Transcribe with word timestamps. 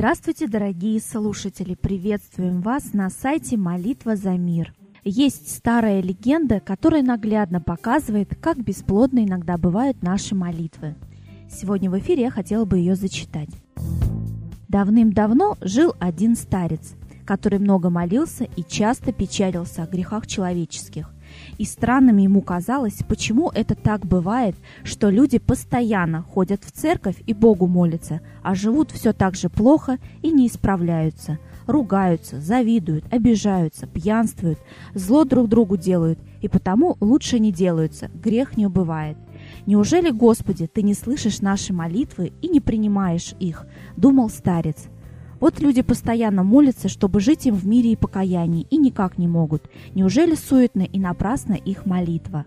Здравствуйте, 0.00 0.48
дорогие 0.48 0.98
слушатели! 0.98 1.74
Приветствуем 1.74 2.62
вас 2.62 2.94
на 2.94 3.10
сайте 3.10 3.58
«Молитва 3.58 4.16
за 4.16 4.30
мир». 4.30 4.72
Есть 5.04 5.54
старая 5.54 6.00
легенда, 6.00 6.58
которая 6.58 7.02
наглядно 7.02 7.60
показывает, 7.60 8.34
как 8.40 8.56
бесплодны 8.56 9.26
иногда 9.26 9.58
бывают 9.58 10.02
наши 10.02 10.34
молитвы. 10.34 10.96
Сегодня 11.50 11.90
в 11.90 11.98
эфире 11.98 12.22
я 12.22 12.30
хотела 12.30 12.64
бы 12.64 12.78
ее 12.78 12.94
зачитать. 12.94 13.50
Давным-давно 14.68 15.58
жил 15.60 15.94
один 16.00 16.34
старец, 16.34 16.94
который 17.26 17.58
много 17.58 17.90
молился 17.90 18.44
и 18.56 18.64
часто 18.66 19.12
печалился 19.12 19.82
о 19.82 19.86
грехах 19.86 20.26
человеческих. 20.26 21.10
И 21.58 21.64
странным 21.64 22.16
ему 22.16 22.42
казалось, 22.42 22.98
почему 23.08 23.50
это 23.50 23.74
так 23.74 24.06
бывает, 24.06 24.56
что 24.84 25.10
люди 25.10 25.38
постоянно 25.38 26.22
ходят 26.22 26.64
в 26.64 26.72
церковь 26.72 27.16
и 27.26 27.34
Богу 27.34 27.66
молятся, 27.66 28.20
а 28.42 28.54
живут 28.54 28.90
все 28.90 29.12
так 29.12 29.34
же 29.34 29.48
плохо 29.48 29.98
и 30.22 30.30
не 30.30 30.46
исправляются, 30.46 31.38
ругаются, 31.66 32.40
завидуют, 32.40 33.04
обижаются, 33.12 33.86
пьянствуют, 33.86 34.58
зло 34.94 35.24
друг 35.24 35.48
другу 35.48 35.76
делают, 35.76 36.18
и 36.40 36.48
потому 36.48 36.96
лучше 37.00 37.38
не 37.38 37.52
делаются, 37.52 38.10
грех 38.14 38.56
не 38.56 38.66
убывает. 38.66 39.16
Неужели, 39.66 40.10
Господи, 40.10 40.66
Ты 40.66 40.82
не 40.82 40.94
слышишь 40.94 41.40
наши 41.40 41.72
молитвы 41.72 42.32
и 42.42 42.48
не 42.48 42.60
принимаешь 42.60 43.34
их? 43.38 43.66
Думал 43.96 44.30
старец. 44.30 44.88
Вот 45.40 45.58
люди 45.58 45.80
постоянно 45.80 46.44
молятся, 46.44 46.88
чтобы 46.88 47.20
жить 47.20 47.46
им 47.46 47.54
в 47.54 47.66
мире 47.66 47.92
и 47.92 47.96
покаянии, 47.96 48.66
и 48.70 48.76
никак 48.76 49.16
не 49.16 49.26
могут. 49.26 49.70
Неужели 49.94 50.34
суетна 50.34 50.82
и 50.82 51.00
напрасна 51.00 51.54
их 51.54 51.86
молитва? 51.86 52.44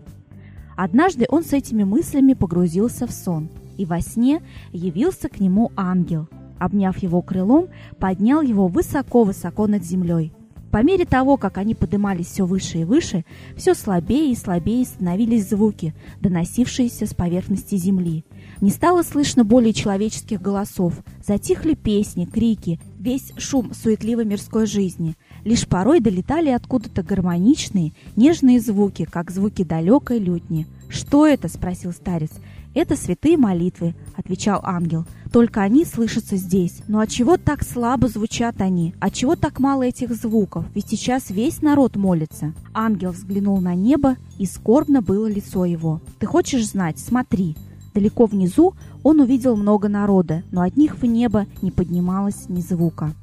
Однажды 0.76 1.26
он 1.28 1.44
с 1.44 1.52
этими 1.52 1.82
мыслями 1.82 2.34
погрузился 2.34 3.06
в 3.06 3.10
сон, 3.10 3.48
и 3.76 3.84
во 3.84 4.00
сне 4.00 4.42
явился 4.72 5.28
к 5.28 5.40
нему 5.40 5.72
ангел. 5.76 6.28
Обняв 6.58 6.98
его 6.98 7.20
крылом, 7.20 7.66
поднял 7.98 8.40
его 8.40 8.68
высоко-высоко 8.68 9.66
над 9.66 9.84
землей. 9.84 10.32
По 10.70 10.82
мере 10.82 11.04
того, 11.04 11.36
как 11.36 11.58
они 11.58 11.76
поднимались 11.76 12.26
все 12.26 12.46
выше 12.46 12.78
и 12.78 12.84
выше, 12.84 13.24
все 13.56 13.74
слабее 13.74 14.32
и 14.32 14.36
слабее 14.36 14.84
становились 14.84 15.48
звуки, 15.48 15.94
доносившиеся 16.20 17.06
с 17.06 17.14
поверхности 17.14 17.76
земли. 17.76 18.24
Не 18.60 18.70
стало 18.70 19.02
слышно 19.02 19.44
более 19.44 19.72
человеческих 19.72 20.40
голосов, 20.40 20.94
затихли 21.26 21.74
песни, 21.74 22.24
крики, 22.24 22.80
весь 22.98 23.32
шум 23.36 23.72
суетливой 23.74 24.24
мирской 24.24 24.66
жизни. 24.66 25.16
Лишь 25.44 25.66
порой 25.66 26.00
долетали 26.00 26.50
откуда-то 26.50 27.02
гармоничные, 27.02 27.92
нежные 28.16 28.60
звуки, 28.60 29.06
как 29.10 29.30
звуки 29.30 29.62
далекой 29.62 30.18
лютни. 30.18 30.66
«Что 30.88 31.26
это?»— 31.26 31.48
спросил 31.48 31.92
старец. 31.92 32.30
«Это 32.74 32.96
святые 32.96 33.36
молитвы»,— 33.36 33.94
отвечал 34.16 34.60
ангел. 34.62 35.06
«Только 35.32 35.62
они 35.62 35.84
слышатся 35.84 36.36
здесь. 36.36 36.82
Но 36.88 37.00
отчего 37.00 37.36
так 37.36 37.64
слабо 37.64 38.08
звучат 38.08 38.60
они? 38.60 38.94
Отчего 39.00 39.36
так 39.36 39.60
мало 39.60 39.84
этих 39.84 40.14
звуков? 40.14 40.64
Ведь 40.74 40.88
сейчас 40.88 41.30
весь 41.30 41.62
народ 41.62 41.96
молится». 41.96 42.52
Ангел 42.72 43.10
взглянул 43.10 43.60
на 43.60 43.74
небо, 43.74 44.16
и 44.38 44.46
скорбно 44.46 45.02
было 45.02 45.26
лицо 45.26 45.64
его. 45.64 46.00
«Ты 46.18 46.26
хочешь 46.26 46.68
знать? 46.68 46.98
Смотри». 46.98 47.56
Далеко 47.94 48.26
внизу 48.26 48.74
он 49.04 49.20
увидел 49.20 49.56
много 49.56 49.88
народа, 49.88 50.42
но 50.50 50.62
от 50.62 50.76
них 50.76 50.98
в 50.98 51.04
небо 51.04 51.46
не 51.62 51.70
поднималось 51.70 52.48
ни 52.48 52.60
звука. 52.60 53.14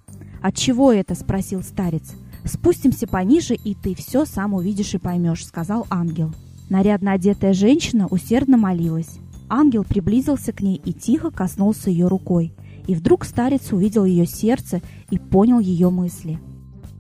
«От 0.42 0.56
чего 0.56 0.94
это?»— 0.94 1.14
спросил 1.16 1.62
старец. 1.62 2.14
«Спустимся 2.46 3.06
пониже, 3.06 3.54
и 3.54 3.76
ты 3.76 3.94
все 3.94 4.26
сам 4.26 4.54
увидишь 4.54 4.94
и 4.94 4.98
поймешь»,— 4.98 5.46
сказал 5.48 5.86
ангел. 5.90 6.34
Нарядно 6.70 7.12
одетая 7.12 7.54
женщина 7.54 8.08
усердно 8.08 8.56
молилась. 8.56 9.20
Ангел 9.50 9.84
приблизился 9.84 10.54
к 10.54 10.62
ней 10.62 10.82
и 10.84 10.94
тихо 10.94 11.30
коснулся 11.30 11.90
ее 11.90 12.08
рукой. 12.08 12.54
И 12.88 12.96
вдруг 12.96 13.26
старец 13.26 13.74
увидел 13.74 14.06
ее 14.06 14.26
сердце 14.26 14.82
и 15.10 15.20
понял 15.20 15.60
ее 15.60 15.90
мысли. 15.90 16.40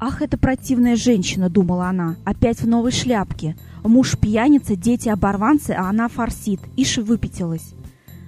«Ах, 0.03 0.23
эта 0.23 0.35
противная 0.35 0.95
женщина!»— 0.95 1.47
думала 1.51 1.85
она. 1.87 2.15
«Опять 2.25 2.59
в 2.59 2.67
новой 2.67 2.91
шляпке. 2.91 3.55
Муж 3.83 4.17
пьяница, 4.17 4.75
дети 4.75 5.09
оборванцы, 5.09 5.71
а 5.77 5.87
она 5.89 6.07
форсит. 6.07 6.59
Ишь 6.75 6.97
выпятилась». 6.97 7.75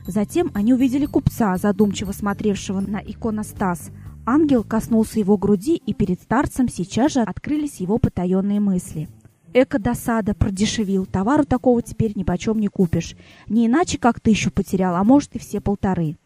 Затем 0.06 0.52
они 0.54 0.76
увидели 0.76 1.08
купца, 1.08 1.58
задумчиво 1.58 2.12
смотревшего 2.12 2.80
на 2.80 2.98
иконостас. 2.98 3.90
Ангел 4.24 4.64
коснулся 4.64 5.18
его 5.18 5.36
груди, 5.36 5.76
и 5.76 5.96
перед 5.96 6.22
старцем 6.22 6.70
сейчас 6.70 7.14
же 7.14 7.22
открылись 7.22 7.80
его 7.80 7.98
потаенные 7.98 8.60
мысли. 8.60 9.10
Эко-досада, 9.56 10.36
продешевил. 10.36 11.08
Товару 11.08 11.44
такого 11.44 11.82
теперь 11.82 12.12
ни 12.16 12.24
почем 12.24 12.60
не 12.60 12.68
купишь. 12.68 13.16
Не 13.48 13.66
иначе, 13.66 13.98
как 13.98 14.20
тысячу 14.20 14.52
потерял, 14.52 14.96
а 14.96 15.04
может 15.04 15.36
и 15.36 15.40
все 15.40 15.60
полторы. 15.60 16.18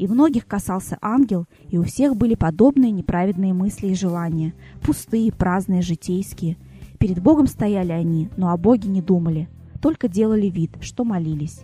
И 0.00 0.08
многих 0.08 0.46
касался 0.46 0.96
ангел, 1.02 1.46
и 1.68 1.76
у 1.76 1.82
всех 1.82 2.16
были 2.16 2.34
подобные 2.34 2.90
неправедные 2.90 3.52
мысли 3.52 3.88
и 3.88 3.94
желания. 3.94 4.54
Пустые, 4.80 5.30
праздные, 5.30 5.82
житейские. 5.82 6.56
Перед 6.98 7.22
Богом 7.22 7.46
стояли 7.46 7.92
они, 7.92 8.30
но 8.38 8.48
о 8.48 8.56
Боге 8.56 8.88
не 8.88 9.02
думали. 9.02 9.50
Только 9.82 10.08
делали 10.08 10.46
вид, 10.46 10.78
что 10.80 11.04
молились. 11.04 11.60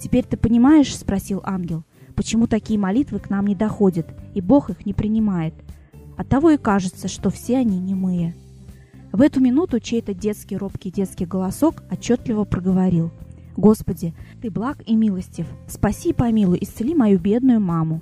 «Теперь 0.00 0.24
ты 0.24 0.36
понимаешь,— 0.36 0.96
спросил 0.98 1.42
ангел,— 1.44 1.84
почему 2.16 2.48
такие 2.48 2.76
молитвы 2.76 3.20
к 3.20 3.30
нам 3.30 3.46
не 3.46 3.54
доходят, 3.54 4.08
и 4.34 4.40
Бог 4.40 4.68
их 4.68 4.84
не 4.84 4.92
принимает? 4.92 5.54
Оттого 6.16 6.50
и 6.50 6.56
кажется, 6.56 7.06
что 7.06 7.30
все 7.30 7.58
они 7.58 7.78
немые». 7.78 8.34
В 9.12 9.20
эту 9.20 9.38
минуту 9.38 9.78
чей-то 9.78 10.12
детский 10.12 10.56
робкий 10.56 10.90
детский 10.90 11.24
голосок 11.24 11.84
отчетливо 11.88 12.42
проговорил. 12.42 13.12
«Господи, 13.56 14.14
Ты 14.42 14.50
благ 14.50 14.82
и 14.86 14.94
милостив, 14.94 15.46
спаси 15.66 16.10
и 16.10 16.12
помилуй, 16.12 16.58
исцели 16.60 16.94
мою 16.94 17.18
бедную 17.18 17.60
маму». 17.60 18.00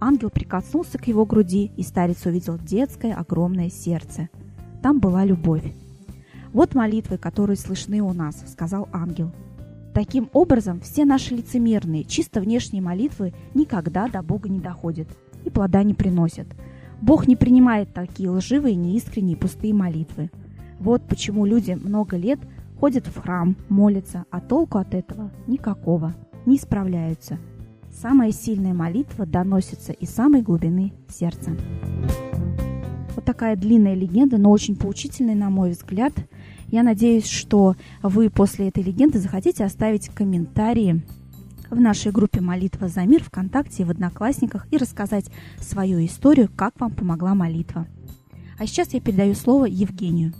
Ангел 0.00 0.30
прикоснулся 0.30 0.98
к 0.98 1.06
его 1.06 1.24
груди, 1.24 1.70
и 1.76 1.82
старец 1.82 2.26
увидел 2.26 2.58
детское 2.58 3.14
огромное 3.14 3.70
сердце. 3.70 4.28
Там 4.82 5.00
была 5.00 5.24
любовь. 5.24 5.74
«Вот 6.52 6.74
молитвы, 6.74 7.18
которые 7.18 7.56
слышны 7.56 8.00
у 8.00 8.12
нас»,— 8.12 8.42
сказал 8.46 8.88
ангел. 8.92 9.32
Таким 9.96 10.28
образом, 10.34 10.80
все 10.80 11.06
наши 11.06 11.34
лицемерные, 11.34 12.04
чисто 12.04 12.42
внешние 12.42 12.82
молитвы 12.82 13.32
никогда 13.54 14.08
до 14.08 14.22
Бога 14.22 14.50
не 14.50 14.60
доходят 14.60 15.08
и 15.44 15.48
плода 15.48 15.82
не 15.82 15.94
приносят. 15.94 16.46
Бог 17.00 17.26
не 17.26 17.34
принимает 17.34 17.94
такие 17.94 18.28
лживые, 18.28 18.74
неискренние, 18.74 19.38
пустые 19.38 19.72
молитвы. 19.72 20.30
Вот 20.78 21.02
почему 21.08 21.46
люди 21.46 21.72
много 21.72 22.18
лет 22.18 22.38
ходят 22.78 23.06
в 23.06 23.20
храм, 23.20 23.56
молятся, 23.68 24.24
а 24.30 24.40
толку 24.40 24.78
от 24.78 24.94
этого 24.94 25.30
никакого, 25.46 26.14
не 26.44 26.58
справляются. 26.58 27.38
Самая 27.90 28.30
сильная 28.30 28.74
молитва 28.74 29.24
доносится 29.24 29.92
из 29.92 30.10
самой 30.10 30.42
глубины 30.42 30.92
сердца. 31.08 31.56
Вот 33.14 33.24
такая 33.24 33.56
длинная 33.56 33.94
легенда, 33.94 34.36
но 34.36 34.50
очень 34.50 34.76
поучительная, 34.76 35.34
на 35.34 35.48
мой 35.48 35.70
взгляд. 35.70 36.12
Я 36.68 36.82
надеюсь, 36.82 37.26
что 37.26 37.74
вы 38.02 38.28
после 38.28 38.68
этой 38.68 38.82
легенды 38.82 39.18
захотите 39.18 39.64
оставить 39.64 40.08
комментарии 40.08 41.02
в 41.70 41.80
нашей 41.80 42.12
группе 42.12 42.40
«Молитва 42.40 42.88
за 42.88 43.02
мир» 43.02 43.22
ВКонтакте 43.24 43.82
и 43.82 43.86
в 43.86 43.90
Одноклассниках 43.90 44.66
и 44.70 44.76
рассказать 44.76 45.30
свою 45.58 46.04
историю, 46.04 46.50
как 46.54 46.78
вам 46.78 46.92
помогла 46.92 47.34
молитва. 47.34 47.86
А 48.58 48.66
сейчас 48.66 48.92
я 48.92 49.00
передаю 49.00 49.34
слово 49.34 49.64
Евгению. 49.64 50.34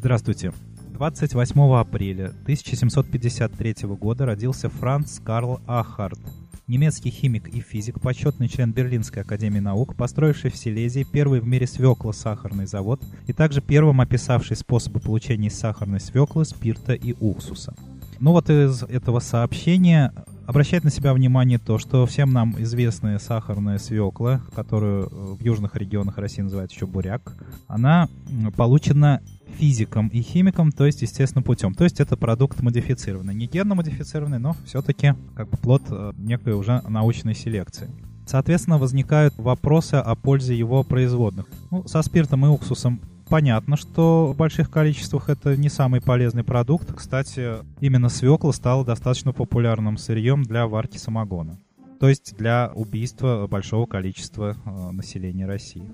Здравствуйте. 0.00 0.54
28 0.94 1.60
апреля 1.74 2.28
1753 2.44 3.86
года 4.00 4.24
родился 4.24 4.70
Франц 4.70 5.20
Карл 5.20 5.60
Ахард, 5.66 6.18
немецкий 6.66 7.10
химик 7.10 7.48
и 7.48 7.60
физик, 7.60 8.00
почетный 8.00 8.48
член 8.48 8.72
Берлинской 8.72 9.20
академии 9.20 9.58
наук, 9.58 9.94
построивший 9.96 10.50
в 10.50 10.56
Силезии 10.56 11.04
первый 11.04 11.40
в 11.40 11.46
мире 11.46 11.66
свекло-сахарный 11.66 12.64
завод 12.64 13.02
и 13.26 13.34
также 13.34 13.60
первым 13.60 14.00
описавший 14.00 14.56
способы 14.56 15.00
получения 15.00 15.48
из 15.48 15.58
сахарной 15.58 16.00
свеклы, 16.00 16.46
спирта 16.46 16.94
и 16.94 17.14
уксуса. 17.20 17.74
Ну 18.20 18.32
вот 18.32 18.48
из 18.48 18.82
этого 18.84 19.20
сообщения 19.20 20.14
обращает 20.50 20.82
на 20.82 20.90
себя 20.90 21.14
внимание 21.14 21.60
то, 21.60 21.78
что 21.78 22.06
всем 22.06 22.32
нам 22.32 22.60
известная 22.60 23.20
сахарная 23.20 23.78
свекла, 23.78 24.40
которую 24.52 25.36
в 25.36 25.40
южных 25.40 25.76
регионах 25.76 26.18
России 26.18 26.42
называют 26.42 26.72
еще 26.72 26.86
буряк, 26.86 27.36
она 27.68 28.08
получена 28.56 29.22
физиком 29.58 30.08
и 30.08 30.22
химиком, 30.22 30.72
то 30.72 30.86
есть 30.86 31.02
естественным 31.02 31.44
путем. 31.44 31.72
То 31.72 31.84
есть 31.84 32.00
это 32.00 32.16
продукт 32.16 32.62
модифицированный. 32.62 33.32
Не 33.32 33.46
генно 33.46 33.76
модифицированный, 33.76 34.40
но 34.40 34.56
все-таки 34.64 35.14
как 35.36 35.48
бы 35.50 35.56
плод 35.56 35.82
э, 35.88 36.14
некой 36.16 36.54
уже 36.54 36.82
научной 36.88 37.36
селекции. 37.36 37.88
Соответственно, 38.26 38.78
возникают 38.78 39.34
вопросы 39.38 39.94
о 39.94 40.16
пользе 40.16 40.58
его 40.58 40.82
производных. 40.82 41.46
Ну, 41.70 41.86
со 41.86 42.02
спиртом 42.02 42.44
и 42.44 42.48
уксусом 42.48 43.00
понятно, 43.30 43.76
что 43.76 44.26
в 44.26 44.36
больших 44.36 44.70
количествах 44.70 45.30
это 45.30 45.56
не 45.56 45.68
самый 45.70 46.02
полезный 46.02 46.44
продукт. 46.44 46.92
Кстати, 46.92 47.54
именно 47.80 48.08
свекла 48.08 48.52
стала 48.52 48.84
достаточно 48.84 49.32
популярным 49.32 49.96
сырьем 49.96 50.42
для 50.42 50.66
варки 50.66 50.98
самогона. 50.98 51.58
То 52.00 52.08
есть 52.08 52.36
для 52.36 52.72
убийства 52.74 53.46
большого 53.46 53.86
количества 53.86 54.56
э, 54.64 54.90
населения 54.90 55.46
России. 55.46 55.88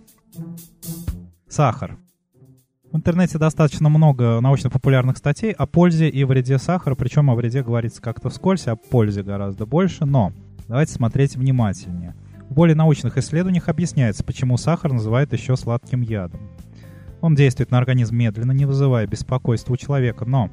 Сахар. 1.48 1.98
В 2.90 2.96
интернете 2.96 3.38
достаточно 3.38 3.88
много 3.88 4.40
научно-популярных 4.40 5.18
статей 5.18 5.52
о 5.52 5.66
пользе 5.66 6.08
и 6.08 6.24
вреде 6.24 6.58
сахара, 6.58 6.94
причем 6.94 7.30
о 7.30 7.34
вреде 7.34 7.62
говорится 7.62 8.00
как-то 8.00 8.30
вскользь, 8.30 8.68
о 8.68 8.76
пользе 8.76 9.22
гораздо 9.22 9.66
больше, 9.66 10.06
но 10.06 10.32
давайте 10.68 10.92
смотреть 10.92 11.36
внимательнее. 11.36 12.14
В 12.48 12.54
более 12.54 12.76
научных 12.76 13.18
исследованиях 13.18 13.68
объясняется, 13.68 14.24
почему 14.24 14.56
сахар 14.56 14.92
называют 14.92 15.32
еще 15.32 15.56
сладким 15.56 16.00
ядом. 16.00 16.40
Он 17.26 17.34
действует 17.34 17.72
на 17.72 17.78
организм 17.78 18.14
медленно, 18.14 18.52
не 18.52 18.66
вызывая 18.66 19.04
беспокойства 19.08 19.72
у 19.72 19.76
человека, 19.76 20.24
но 20.24 20.48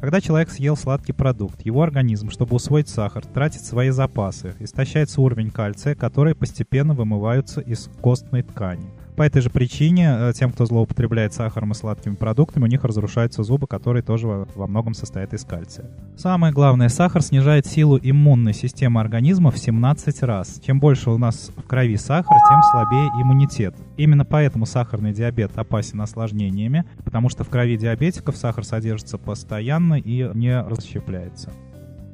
когда 0.00 0.22
человек 0.22 0.48
съел 0.48 0.74
сладкий 0.74 1.12
продукт, 1.12 1.60
его 1.60 1.82
организм, 1.82 2.30
чтобы 2.30 2.56
усвоить 2.56 2.88
сахар, 2.88 3.26
тратит 3.26 3.62
свои 3.62 3.90
запасы, 3.90 4.54
истощается 4.58 5.20
уровень 5.20 5.50
кальция, 5.50 5.94
которые 5.94 6.34
постепенно 6.34 6.94
вымываются 6.94 7.60
из 7.60 7.90
костной 8.00 8.42
ткани. 8.44 8.88
По 9.16 9.22
этой 9.22 9.40
же 9.40 9.48
причине 9.48 10.08
э, 10.10 10.32
тем, 10.34 10.52
кто 10.52 10.66
злоупотребляет 10.66 11.32
сахаром 11.32 11.72
и 11.72 11.74
сладкими 11.74 12.14
продуктами, 12.14 12.64
у 12.64 12.66
них 12.66 12.84
разрушаются 12.84 13.42
зубы, 13.42 13.66
которые 13.66 14.02
тоже 14.02 14.46
во 14.54 14.66
многом 14.66 14.92
состоят 14.92 15.32
из 15.32 15.42
кальция. 15.44 15.90
Самое 16.18 16.52
главное, 16.52 16.90
сахар 16.90 17.22
снижает 17.22 17.66
силу 17.66 17.98
иммунной 18.00 18.52
системы 18.52 19.00
организма 19.00 19.50
в 19.50 19.58
17 19.58 20.22
раз. 20.22 20.60
Чем 20.62 20.80
больше 20.80 21.08
у 21.08 21.16
нас 21.16 21.50
в 21.56 21.62
крови 21.62 21.96
сахара, 21.96 22.38
тем 22.46 22.62
слабее 22.70 23.08
иммунитет. 23.18 23.74
Именно 23.96 24.26
поэтому 24.26 24.66
сахарный 24.66 25.14
диабет 25.14 25.56
опасен 25.56 25.98
осложнениями, 26.02 26.84
потому 27.02 27.30
что 27.30 27.42
в 27.42 27.48
крови 27.48 27.78
диабетиков 27.78 28.36
сахар 28.36 28.64
содержится 28.64 29.16
постоянно 29.16 29.94
и 29.94 30.30
не 30.34 30.60
расщепляется. 30.60 31.50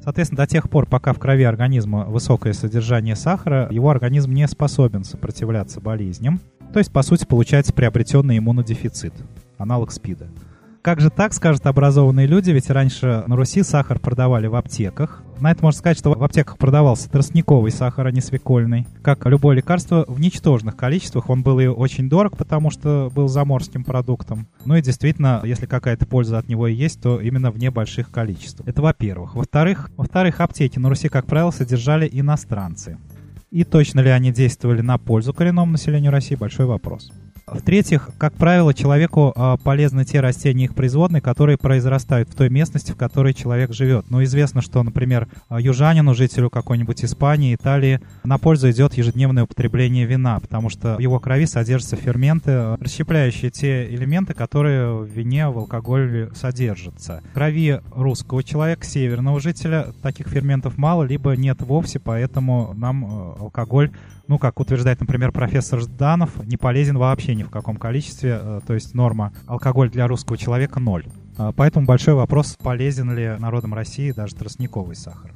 Соответственно, 0.01 0.37
до 0.37 0.47
тех 0.47 0.69
пор, 0.69 0.85
пока 0.85 1.11
в 1.11 1.19
крови 1.19 1.43
организма 1.43 2.05
высокое 2.05 2.53
содержание 2.53 3.15
сахара, 3.15 3.67
его 3.71 3.89
организм 3.89 4.31
не 4.31 4.47
способен 4.47 5.05
сопротивляться 5.05 5.79
болезням, 5.79 6.41
то 6.73 6.79
есть, 6.79 6.91
по 6.91 7.03
сути, 7.03 7.25
получается 7.25 7.71
приобретенный 7.71 8.39
иммунодефицит, 8.39 9.13
аналог 9.57 9.91
СПИДа. 9.91 10.27
Как 10.81 10.99
же 10.99 11.09
так, 11.09 11.31
скажут 11.33 11.65
образованные 11.65 12.27
люди, 12.27 12.51
ведь 12.51 12.69
раньше 12.69 13.23
на 13.27 13.37
Руси 13.37 13.63
сахар 13.63 13.99
продавали 13.99 14.47
в 14.47 14.55
аптеках. 14.55 15.23
На 15.39 15.51
это 15.51 15.63
можно 15.63 15.79
сказать, 15.79 15.97
что 15.97 16.09
в 16.09 16.21
аптеках 16.21 16.57
продавался 16.57 17.09
тростниковый 17.09 17.71
сахар, 17.71 18.07
а 18.07 18.11
не 18.11 18.19
свекольный. 18.19 18.85
Как 19.01 19.25
любое 19.25 19.55
лекарство, 19.55 20.03
в 20.09 20.19
ничтожных 20.19 20.75
количествах 20.75 21.29
он 21.29 21.41
был 21.41 21.59
и 21.61 21.67
очень 21.67 22.09
дорог, 22.09 22.35
потому 22.35 22.69
что 22.69 23.09
был 23.15 23.29
заморским 23.29 23.85
продуктом. 23.85 24.47
Ну 24.65 24.75
и 24.75 24.81
действительно, 24.81 25.39
если 25.45 25.67
какая-то 25.67 26.05
польза 26.05 26.37
от 26.37 26.49
него 26.49 26.67
и 26.67 26.73
есть, 26.73 27.01
то 27.01 27.21
именно 27.21 27.49
в 27.51 27.57
небольших 27.57 28.11
количествах. 28.11 28.67
Это 28.67 28.81
во-первых. 28.81 29.35
Во-вторых, 29.35 29.89
во-вторых, 29.95 30.41
аптеки 30.41 30.79
на 30.79 30.89
Руси, 30.89 31.07
как 31.07 31.27
правило, 31.27 31.51
содержали 31.51 32.09
иностранцы. 32.11 32.97
И 33.53 33.63
точно 33.63 33.99
ли 33.99 34.09
они 34.09 34.31
действовали 34.31 34.81
на 34.81 34.97
пользу 34.97 35.31
коренному 35.31 35.73
населению 35.73 36.11
России– 36.11 36.33
большой 36.39 36.65
вопрос. 36.65 37.11
В-третьих, 37.45 38.09
как 38.17 38.33
правило, 38.33 38.73
человеку 38.73 39.33
э, 39.35 39.57
полезны 39.63 40.05
те 40.05 40.21
растения 40.21 40.65
их 40.65 40.75
производные, 40.75 41.21
которые 41.21 41.57
произрастают 41.57 42.29
в 42.29 42.35
той 42.35 42.49
местности, 42.49 42.93
в 42.93 42.95
которой 42.95 43.33
человек 43.33 43.73
живет. 43.73 44.09
Но 44.09 44.23
известно, 44.23 44.61
что, 44.61 44.81
например, 44.81 45.27
а, 45.49 45.59
южанину, 45.59 46.13
жителю 46.13 46.49
какой-нибудь 46.49 47.03
Испании, 47.03 47.53
Италии, 47.53 47.99
на 48.23 48.37
пользу 48.37 48.71
идет 48.71 48.93
ежедневное 48.93 49.43
употребление 49.43 50.05
вина, 50.05 50.39
потому 50.39 50.69
что 50.69 50.95
в 50.95 50.99
его 50.99 51.19
крови 51.19 51.45
содержатся 51.45 51.97
ферменты, 51.97 52.75
расщепляющие 52.77 53.51
те 53.51 53.93
элементы, 53.93 54.33
которые 54.33 54.99
в 54.99 55.05
вине, 55.05 55.49
в 55.49 55.57
алкоголе 55.57 56.29
содержатся. 56.35 57.21
В 57.31 57.33
крови 57.33 57.81
русского 57.91 58.41
человека, 58.43 58.85
северного 58.85 59.41
жителя, 59.41 59.87
таких 60.01 60.27
ферментов 60.27 60.77
мало, 60.77 61.03
либо 61.03 61.35
нет 61.35 61.61
вовсе, 61.61 61.99
поэтому 61.99 62.73
нам 62.75 63.03
алкоголь 63.39 63.91
ну, 64.27 64.39
как 64.39 64.59
утверждает, 64.59 65.01
например, 65.01 65.31
профессор 65.31 65.81
Жданов, 65.81 66.45
не 66.45 66.55
полезен 66.55 66.97
вообще 66.97 67.35
ни 67.35 67.43
в 67.43 67.49
каком 67.49 67.75
количестве, 67.75 68.39
э, 68.41 68.61
то 68.65 68.73
есть 68.73 68.93
норма 68.93 69.33
алкоголь 69.47 69.89
для 69.89 70.07
русского 70.07 70.37
человека 70.37 70.79
ноль. 70.79 71.05
А, 71.37 71.51
поэтому 71.51 71.85
большой 71.85 72.13
вопрос, 72.13 72.55
полезен 72.61 73.13
ли 73.13 73.35
народам 73.39 73.73
России 73.73 74.11
даже 74.11 74.35
тростниковый 74.35 74.95
сахар. 74.95 75.33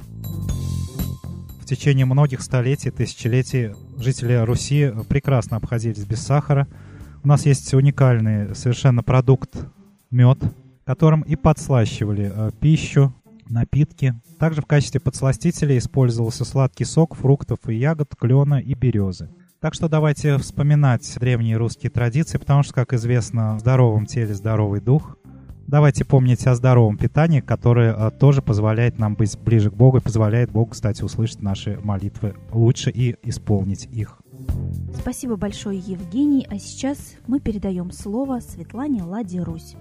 В 1.59 1.65
течение 1.65 2.05
многих 2.05 2.41
столетий, 2.41 2.91
тысячелетий 2.91 3.73
жители 3.97 4.35
Руси 4.35 4.93
прекрасно 5.09 5.57
обходились 5.57 6.05
без 6.05 6.21
сахара. 6.21 6.65
У 7.23 7.27
нас 7.27 7.45
есть 7.45 7.73
уникальный 7.73 8.55
совершенно 8.55 9.03
продукт 9.03 9.53
мед, 10.09 10.39
которым 10.85 11.21
и 11.23 11.35
подслащивали 11.35 12.31
э, 12.33 12.51
пищу, 12.61 13.13
напитки. 13.49 14.15
Также 14.39 14.61
в 14.61 14.65
качестве 14.65 14.99
подсластителя 14.99 15.77
использовался 15.77 16.45
сладкий 16.45 16.85
сок 16.85 17.15
фруктов 17.15 17.59
и 17.67 17.75
ягод, 17.75 18.15
клена 18.17 18.59
и 18.59 18.73
березы. 18.73 19.29
Так 19.59 19.73
что 19.73 19.89
давайте 19.89 20.37
вспоминать 20.37 21.17
древние 21.19 21.57
русские 21.57 21.89
традиции, 21.89 22.37
потому 22.37 22.63
что, 22.63 22.73
как 22.73 22.93
известно, 22.93 23.55
в 23.55 23.59
здоровом 23.59 24.05
теле 24.05 24.33
здоровый 24.35 24.81
дух. 24.81 25.17
Давайте 25.65 26.05
помнить 26.05 26.47
о 26.47 26.55
здоровом 26.55 26.97
питании, 26.97 27.41
которое 27.41 27.91
а, 27.91 28.09
тоже 28.09 28.41
позволяет 28.41 28.99
нам 28.99 29.15
быть 29.15 29.37
ближе 29.37 29.69
к 29.69 29.73
Богу 29.73 29.97
и 29.97 30.01
позволяет 30.01 30.49
Богу, 30.49 30.71
кстати, 30.71 31.03
услышать 31.03 31.41
наши 31.41 31.77
молитвы 31.83 32.35
лучше 32.53 32.89
и 32.89 33.17
исполнить 33.23 33.85
их. 33.91 34.17
Спасибо 34.97 35.35
большое, 35.35 35.79
Евгений. 35.79 36.47
А 36.49 36.57
сейчас 36.57 37.15
мы 37.27 37.41
передаем 37.41 37.91
слово 37.91 38.39
Светлане 38.39 39.03
Ладе 39.03 39.41
Русь. 39.41 39.75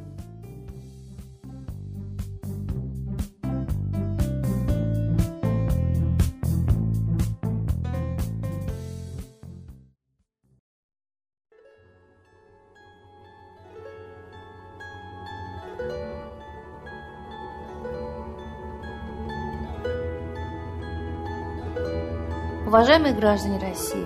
Уважаемые 22.66 23.14
граждане 23.14 23.60
России, 23.60 24.04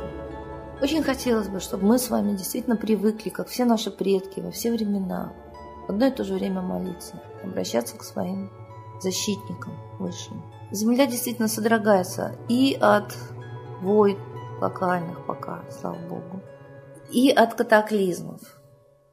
очень 0.82 1.02
хотелось 1.02 1.48
бы, 1.48 1.60
чтобы 1.60 1.86
мы 1.86 1.98
с 1.98 2.10
вами 2.10 2.36
действительно 2.36 2.76
привыкли, 2.76 3.30
как 3.30 3.48
все 3.48 3.64
наши 3.64 3.90
предки 3.90 4.40
во 4.40 4.50
все 4.50 4.70
времена, 4.70 5.32
в 5.86 5.90
одно 5.90 6.08
и 6.08 6.10
то 6.10 6.24
же 6.24 6.34
время 6.34 6.60
молиться, 6.60 7.22
обращаться 7.42 7.96
к 7.96 8.04
своим 8.04 8.52
защитникам 9.00 9.72
высшим. 9.98 10.42
Земля 10.70 11.06
действительно 11.06 11.48
содрогается 11.48 12.36
и 12.50 12.76
от 12.78 13.16
войн 13.80 14.18
локальных 14.60 15.24
пока, 15.24 15.64
слава 15.70 15.98
богу, 16.06 16.42
и 17.10 17.30
от 17.30 17.54
катаклизмов. 17.54 18.42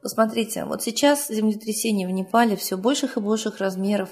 Посмотрите, 0.02 0.66
вот 0.66 0.82
сейчас 0.82 1.28
землетрясение 1.28 2.06
в 2.06 2.10
Непале 2.10 2.54
все 2.54 2.76
больших 2.76 3.16
и 3.16 3.20
больших 3.20 3.60
размеров 3.60 4.10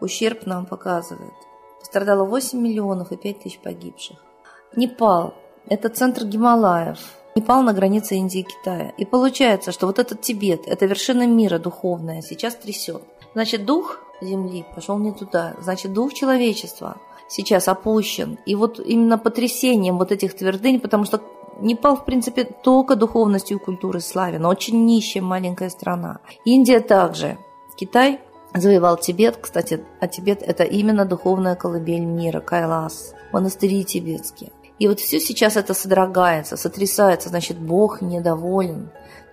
ущерб 0.00 0.46
нам 0.46 0.64
показывает. 0.64 1.34
Пострадало 1.78 2.24
8 2.24 2.58
миллионов 2.58 3.12
и 3.12 3.18
5 3.18 3.40
тысяч 3.40 3.60
погибших. 3.60 4.25
Непал– 4.74 5.34
это 5.68 5.88
центр 5.88 6.24
Гималаев. 6.24 6.98
Непал 7.34 7.62
на 7.62 7.72
границе 7.72 8.16
Индии 8.16 8.40
и 8.40 8.42
Китая. 8.44 8.92
И 8.96 9.04
получается, 9.04 9.72
что 9.72 9.86
вот 9.86 9.98
этот 9.98 10.22
Тибет, 10.22 10.66
это 10.66 10.86
вершина 10.86 11.26
мира 11.26 11.58
духовная, 11.58 12.22
сейчас 12.22 12.54
трясет. 12.54 13.02
Значит, 13.34 13.64
дух 13.66 14.00
Земли 14.22 14.64
пошел 14.74 14.98
не 14.98 15.12
туда. 15.12 15.54
Значит, 15.60 15.92
дух 15.92 16.14
человечества 16.14 16.96
сейчас 17.28 17.68
опущен. 17.68 18.38
И 18.46 18.54
вот 18.54 18.80
именно 18.80 19.18
потрясением 19.18 19.98
вот 19.98 20.12
этих 20.12 20.34
твердынь, 20.34 20.80
потому 20.80 21.04
что 21.04 21.20
Непал, 21.58 21.96
в 21.96 22.04
принципе, 22.04 22.44
только 22.44 22.96
духовностью 22.96 23.56
и 23.56 23.60
культурой 23.60 24.02
славен, 24.02 24.44
очень 24.44 24.84
нищая 24.84 25.22
маленькая 25.22 25.70
страна. 25.70 26.20
Индия 26.44 26.80
также. 26.80 27.38
Китай 27.76 28.20
завоевал 28.54 28.98
Тибет. 28.98 29.38
Кстати, 29.38 29.82
а 30.00 30.06
Тибет– 30.06 30.42
это 30.46 30.64
именно 30.64 31.06
духовная 31.06 31.54
колыбель 31.54 32.04
мира, 32.04 32.40
Кайлас, 32.40 33.14
монастыри 33.32 33.84
тибетские. 33.84 34.52
И 34.78 34.88
вот 34.88 35.00
все 35.00 35.20
сейчас 35.20 35.56
это 35.56 35.72
содрогается, 35.74 36.56
сотрясается, 36.56 37.30
значит, 37.30 37.58
Бог 37.58 38.02
недоволен. 38.02 38.90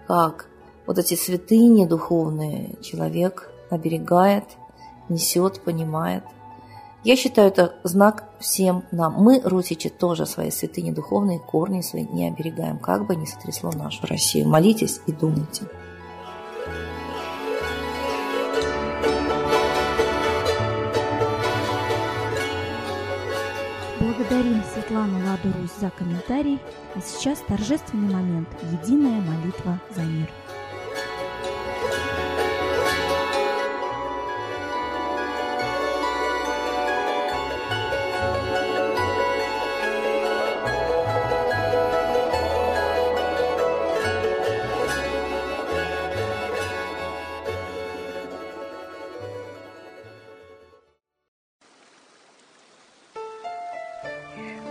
Как? 0.08 0.48
Вот 0.86 0.98
эти 0.98 1.16
святыни 1.16 1.86
духовные 1.86 2.76
человек 2.82 3.50
оберегает, 3.70 4.46
несет, 5.10 5.62
понимает. 5.62 6.24
Я 7.04 7.18
считаю, 7.18 7.50
это 7.50 7.76
знак 7.84 8.30
всем 8.40 8.86
нам. 8.92 9.16
Мы, 9.22 9.42
русичи, 9.44 9.90
тоже 9.90 10.26
свои 10.26 10.52
святыни 10.52 10.92
духовные, 10.92 11.40
корни 11.40 11.82
свои 11.82 12.06
не 12.06 12.30
оберегаем, 12.30 12.80
как 12.80 13.06
бы 13.06 13.16
ни 13.16 13.26
сотрясло 13.26 13.72
нашу 13.72 14.08
Россию. 14.08 14.48
Молитесь 14.48 15.02
и 15.08 15.12
думайте. 15.12 15.64
Светлану 24.84 25.26
Ладу 25.26 25.58
Русь 25.58 25.72
за 25.80 25.90
комментарий. 25.92 26.60
А 26.96 27.00
сейчас 27.00 27.40
торжественный 27.48 28.14
момент– 28.14 28.50
единая 28.64 29.22
молитва 29.22 29.80
за 29.96 30.02
мир. 30.02 30.30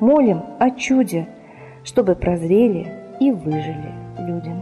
молим 0.00 0.42
о 0.58 0.70
чуде, 0.70 1.28
чтобы 1.84 2.14
прозрели 2.14 2.86
и 3.20 3.30
выжили 3.30 3.92
люди. 4.18 4.52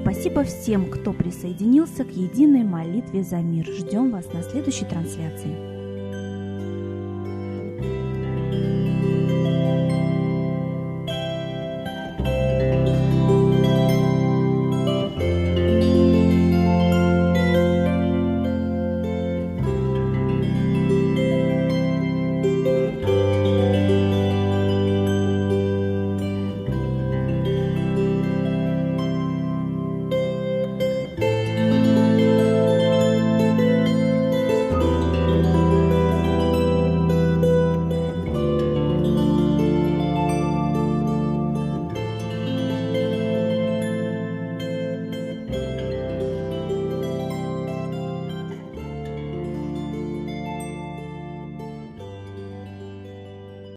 Спасибо 0.00 0.44
всем, 0.44 0.90
кто 0.90 1.12
присоединился 1.12 2.04
к 2.04 2.10
единой 2.10 2.64
молитве 2.64 3.22
за 3.22 3.36
мир. 3.36 3.66
Ждем 3.66 4.10
вас 4.10 4.32
на 4.32 4.42
следующей 4.42 4.84
трансляции. 4.84 5.73